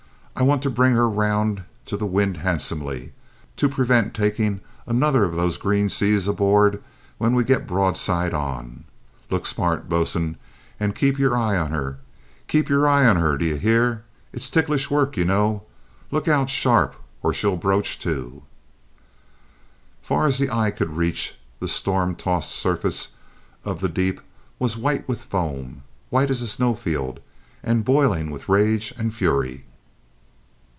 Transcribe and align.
I 0.33 0.43
want 0.43 0.63
to 0.63 0.71
bring 0.71 0.95
her 0.95 1.07
round 1.07 1.65
to 1.85 1.95
the 1.95 2.07
wind 2.07 2.37
handsomely, 2.37 3.11
to 3.57 3.69
prevent 3.69 4.15
taking 4.15 4.47
in 4.53 4.61
another 4.87 5.23
of 5.23 5.35
those 5.35 5.57
green 5.57 5.87
seas 5.87 6.27
aboard 6.27 6.81
when 7.19 7.35
we 7.35 7.43
get 7.43 7.67
broadside 7.67 8.33
on. 8.33 8.85
Look 9.29 9.45
smart, 9.45 9.87
bo'sun, 9.87 10.37
and 10.79 10.95
keep 10.95 11.19
your 11.19 11.37
eye 11.37 11.57
on 11.57 11.69
her. 11.71 11.99
Keep 12.47 12.69
your 12.69 12.87
eye 12.87 13.05
on 13.05 13.17
her, 13.17 13.37
d'you 13.37 13.55
hear? 13.57 14.03
It's 14.33 14.49
ticklish 14.49 14.89
work, 14.89 15.15
you 15.15 15.25
know. 15.25 15.63
Look 16.09 16.27
out 16.27 16.49
sharp 16.49 16.95
or 17.21 17.35
she'll 17.35 17.57
broach 17.57 17.99
to!" 17.99 18.41
Far 20.01 20.25
as 20.25 20.39
the 20.39 20.49
eye 20.49 20.71
could 20.71 20.95
reach, 20.97 21.35
the 21.59 21.67
storm 21.67 22.15
tossed 22.15 22.51
surface 22.53 23.09
of 23.63 23.79
the 23.79 23.89
deep 23.89 24.19
was 24.57 24.75
white 24.77 25.07
with 25.07 25.21
foam, 25.21 25.83
white 26.09 26.31
as 26.31 26.41
a 26.41 26.47
snowfield, 26.47 27.19
and 27.61 27.85
boiling 27.85 28.31
with 28.31 28.49
rage 28.49 28.91
and 28.97 29.13
fury. 29.13 29.65